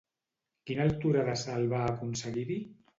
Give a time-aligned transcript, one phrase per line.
[0.69, 2.63] Quina altura de salt va aconseguir-hi?